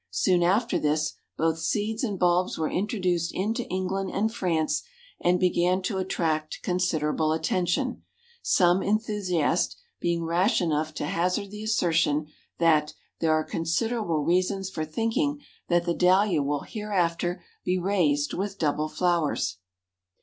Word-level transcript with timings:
Soon 0.09 0.41
after 0.41 0.79
this, 0.79 1.13
both 1.37 1.59
seeds 1.59 2.03
and 2.03 2.17
bulbs 2.17 2.57
were 2.57 2.71
introduced 2.71 3.31
into 3.35 3.67
England 3.69 4.09
and 4.11 4.33
France, 4.33 4.81
and 5.19 5.39
began 5.39 5.79
to 5.83 5.99
attract 5.99 6.57
considerable 6.63 7.31
attention, 7.33 8.01
some 8.41 8.81
enthusiast 8.81 9.77
being 9.99 10.23
rash 10.25 10.59
enough 10.59 10.91
to 10.95 11.05
hazard 11.05 11.51
the 11.51 11.61
assertion 11.63 12.25
that 12.57 12.95
"there 13.19 13.31
are 13.33 13.43
considerable 13.43 14.23
reasons 14.23 14.71
for 14.71 14.85
thinking 14.85 15.39
that 15.67 15.85
the 15.85 15.93
Dahlia 15.93 16.41
will 16.41 16.61
hereafter 16.61 17.43
be 17.63 17.77
raised 17.77 18.33
with 18.33 18.57
double 18.57 18.89
flowers." 18.89 19.57